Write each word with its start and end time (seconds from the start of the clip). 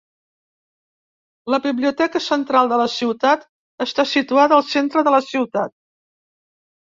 La 1.53 1.59
biblioteca 1.65 2.21
central 2.27 2.71
de 2.71 2.79
la 2.83 2.87
ciutat 2.93 3.45
està 3.87 4.07
situada 4.13 4.59
al 4.59 4.67
centre 4.71 5.05
de 5.11 5.15
la 5.19 5.21
ciutat. 5.29 5.77